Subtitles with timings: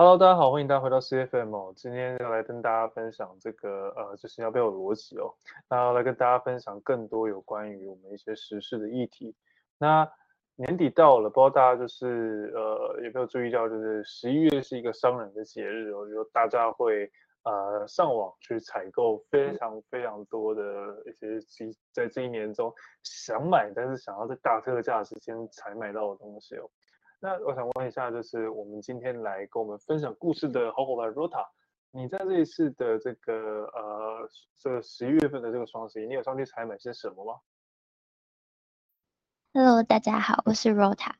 [0.00, 1.74] Hello，大家好，欢迎大家回到 CFM。
[1.74, 5.34] 今天要来跟大家分享这个呃，就是要不要有逻辑哦。
[5.68, 9.36] 那要来跟大家分享更多有关于我们一些时事的议题。
[9.76, 10.10] 那
[10.56, 17.12] 年底到了，不知道大家就是呃有没有注意到，就是十一月是一个商人的节日哦，就大家会
[17.42, 20.62] 呃上网去采购非常非常多的
[21.04, 22.72] 一些在这一年中
[23.02, 26.70] 想买但是想要在大特价时间才买到的东西哦。
[27.22, 31.46] 那我想问一下，就是我们今天来跟我们分享故事的好伙伴 Rota，
[31.90, 34.26] 你在这一次的这个呃
[34.56, 37.40] 这十一月份的这个双十一，你有上去采买些什么吗
[39.52, 41.12] ？Hello，大家好，我是 Rota。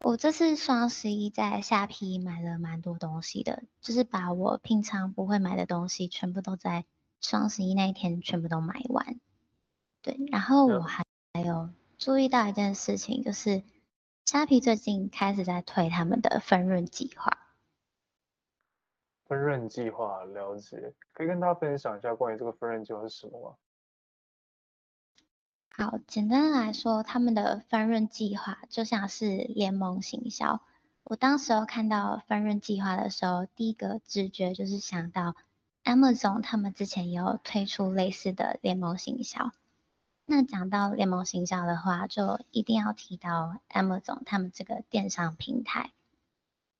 [0.00, 6.86] 我这次双十一在下批买了蛮多东西的，就是把我平常不会买的东西全部都在
[7.20, 9.20] 双十一那一天全部都买完。
[10.00, 13.62] 对，然后我还还有注意到一件事情，就是。
[14.32, 17.36] 虾皮最近开始在推他们的分润计划。
[19.26, 23.56] 分润计划，了解，可以跟大家分享一下关于这个分润计划是什么吗？
[25.68, 30.62] 好，简单来说，他们的分润计划就像是联盟行销。
[31.02, 35.36] 我当时候看到分润计划的时候，第一个直觉就是想到
[35.84, 39.52] Amazon 他们之前也有推出类似的联盟行销。
[40.24, 45.90] 那讲到联盟行销的话，就一定要提到 Amazon 他们这个电商平台。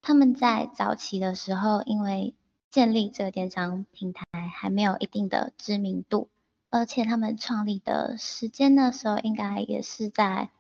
[0.01, 2.35] 他们在早期的时候，因为
[2.71, 6.31] 建立这个电商平台还没有一定的知名度，
[6.71, 10.51] 而且他们创立的时间那时候应该也是在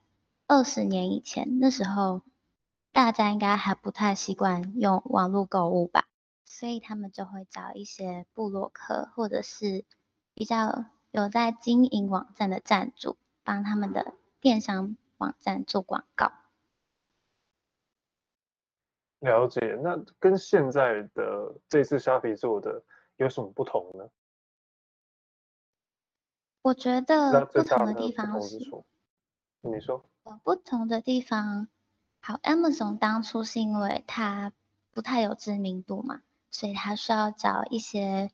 [0.49, 2.23] 二十年以前，那时候
[2.93, 6.07] 大家应该还不太习惯用网络购物吧，
[6.45, 9.85] 所以他们就会找一些部落客或者是
[10.35, 10.85] 比较。
[11.13, 16.33] 有在经营网站的站主帮他们的电商网站做广告。
[19.21, 22.83] 了解，那跟现在的这次虾皮做的
[23.17, 24.09] 有什么不同呢？
[26.63, 28.59] 我觉得不同的地方是，
[29.61, 30.05] 你说，
[30.42, 31.69] 不同的地方，
[32.20, 34.53] 好，Amazon 当初是因为它
[34.92, 38.31] 不太有知名度嘛，所以它需要找一些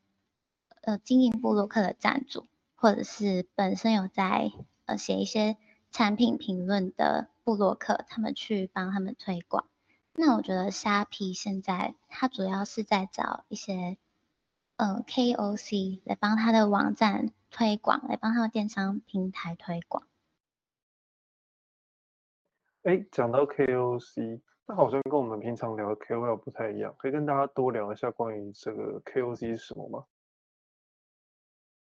[0.83, 2.47] 呃经营部落客的站主。
[2.81, 4.53] 或者是本身有在
[4.87, 5.57] 呃写一些
[5.91, 9.67] 产品评论的布洛克，他们去帮他们推广。
[10.15, 13.99] 那我觉得虾皮现在它主要是在找一些
[14.77, 20.07] 嗯、呃、KOC 来帮他的网站推广，来帮他的电商平台推广。
[22.85, 30.05] 哎，讲到 KOC，那好像跟我们平常聊的 KOL 不太一样，可以跟大家多聊一下关于这个 KOC 是什么吗？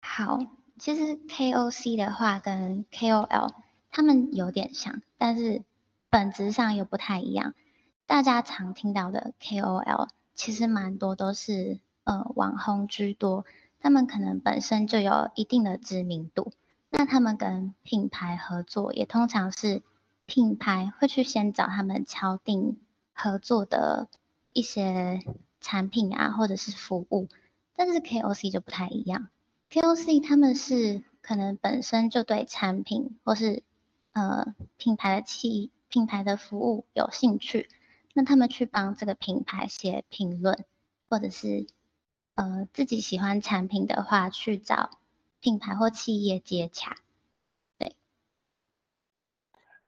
[0.02, 0.40] 好。
[0.78, 3.54] 其实 KOC 的话跟 KOL
[3.92, 5.64] 他们有点像，但是
[6.10, 7.54] 本质上又不太一样。
[8.06, 13.46] 大家常听到的 KOL 其实蛮多都是呃网红居多，
[13.80, 16.52] 他们可能本身就有一定的知名度。
[16.90, 19.82] 那他们跟品牌合作，也通常是
[20.26, 22.78] 品牌会去先找他们敲定
[23.14, 24.10] 合作的
[24.52, 25.24] 一些
[25.62, 27.30] 产品啊，或者是服务。
[27.76, 29.30] 但是 KOC 就不太一样。
[29.76, 33.62] KOC 他们是可能本身就对产品或是
[34.14, 37.68] 呃品牌的企品牌的服务有兴趣，
[38.14, 40.64] 那他们去帮这个品牌写评论，
[41.10, 41.68] 或者是
[42.36, 44.92] 呃自己喜欢产品的话，去找
[45.42, 46.96] 品牌或企业接洽。
[47.78, 47.98] 对，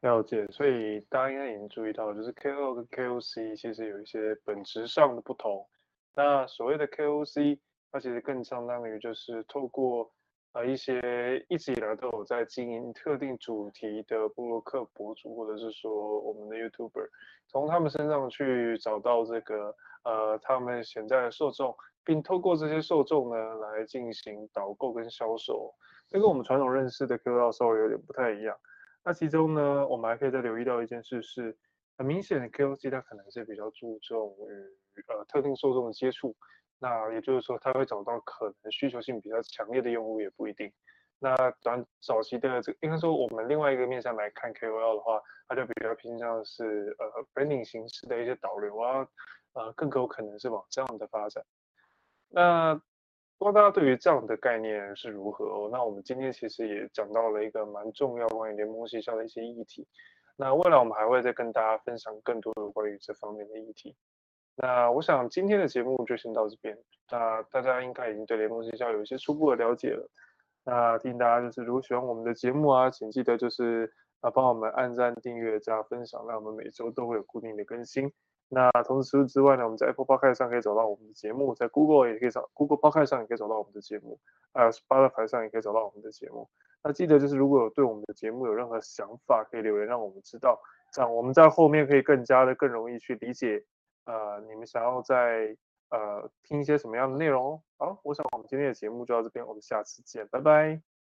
[0.01, 0.47] 了解。
[0.47, 5.65] 所以大家应该已经注意到，就是 KOL 跟 KOC 其实有一些本质上的不同。
[6.13, 7.59] 那所谓的 KOC。
[7.97, 10.07] 它其实更相当于就是透过
[10.53, 17.09] 呃一些一直以来都有在经营特定主题的部落客博主，或者是说我们的 YouTuber，
[17.47, 25.73] 从他们身上去找到这个呃他们潜在的受众，并透过这些受众呢来进行导购跟销售，
[26.07, 28.55] 这跟我们传统认识的 KOL 稍微有点不太一样。
[29.03, 31.57] 那其中呢，我们还可以再留意到一件事是，
[31.97, 36.35] 很明显的 KOC 它可能是比较注重于呃特定受众的接触。
[36.79, 40.71] 那也就是说，他会找到可能需求性比较强烈的用户，也不一定。
[41.19, 49.07] 那短早期的这个，应该说我们另外一个面向来看 KOL 的话，它就比较偏向是呃 branding 形式的一些导流啊，
[49.53, 51.43] 呃更有可能是往这样的发展。
[52.29, 52.75] 那
[53.39, 55.69] 不知道大家对于这样的概念是如何哦？
[55.71, 59.87] 那我们今天其实也讲到了一个蛮重要关于联盟行销的一些议题。
[60.35, 63.95] 那未来我们还会再跟大家分享更多的关于这方面的议题。
[64.59, 66.75] 那我想今天的节目就先到这边。
[67.11, 70.09] 那大家应该已经对联盟学校有一些初步的了解了。
[70.65, 78.11] 那提醒大家就是，如果喜欢我们的节目啊，请记得就是啊帮我们按赞、订阅、加分享，让我们每周都会有固定的更新。
[78.49, 84.19] 那同时之外呢，我们在 Apple Podcast 上可以找到我们的节目，在 Google 也可以找 Google Podcast 上也可以找到我们的节目，
[84.53, 86.49] 还有 Spotify 上也可以找到我们的节目。
[86.83, 90.59] 那记得就是如果有对我们的节目有任何想法，可以留言让我们知道，
[90.93, 93.63] 这样我们在后面可以更加的更容易去理解，
[94.07, 95.55] 呃，你们想要在
[95.89, 97.61] 呃听一些什么样的内容。
[97.77, 100.96] 好，我想我们今天的节目就到这边，我们下次见，拜拜。